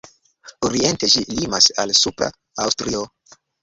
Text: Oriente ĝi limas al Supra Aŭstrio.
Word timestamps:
Oriente 0.69 1.11
ĝi 1.17 1.23
limas 1.35 1.71
al 1.87 1.97
Supra 2.03 2.35
Aŭstrio. 2.67 3.09